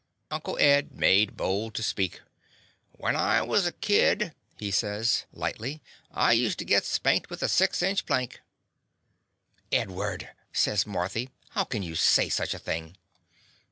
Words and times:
Uncle 0.31 0.57
Ed 0.57 0.93
made 0.95 1.37
bold 1.37 1.75
to 1.75 1.83
speak. 1.83 2.21
"When 2.93 3.15
I 3.15 3.43
was 3.43 3.67
a 3.67 3.71
kid/' 3.71 4.33
he 4.57 4.71
says, 4.71 5.25
lightly, 5.31 5.79
"I 6.09 6.31
used 6.31 6.57
to 6.57 6.65
git 6.65 6.85
spanked 6.85 7.29
with 7.29 7.43
a 7.43 7.47
six 7.47 7.83
inch 7.83 8.07
plank." 8.07 8.39
''Edward!'* 9.71 10.27
says 10.51 10.87
Marthy. 10.87 11.29
"How 11.49 11.65
can 11.65 11.83
you 11.83 11.93
say 11.93 12.29
such 12.29 12.55
a 12.55 12.57
thing?" 12.57 12.97